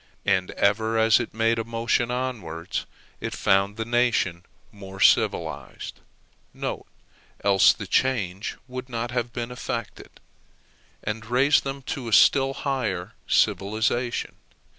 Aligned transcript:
And 0.25 0.49
ever 0.57 0.97
as 0.97 1.19
it 1.19 1.31
made 1.31 1.59
a 1.59 1.63
motion 1.63 2.09
onwards, 2.09 2.87
it 3.19 3.35
found 3.35 3.77
the 3.77 3.85
nation 3.85 4.43
more 4.71 4.99
civilized, 4.99 5.99
(else 7.43 7.71
the 7.73 7.85
change 7.85 8.57
would 8.67 8.89
not 8.89 9.11
have 9.11 9.31
been 9.31 9.51
effected,) 9.51 10.19
and 11.03 11.23
raised 11.27 11.63
them 11.63 11.83
to 11.83 12.07
a 12.07 12.13
still 12.13 12.55
higher 12.55 13.13
civilization. 13.27 14.37